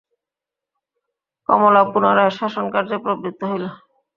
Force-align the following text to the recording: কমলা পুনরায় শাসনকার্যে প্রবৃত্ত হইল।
কমলা 1.49 1.81
পুনরায় 1.91 2.33
শাসনকার্যে 2.37 2.97
প্রবৃত্ত 3.03 3.41
হইল। 3.51 3.65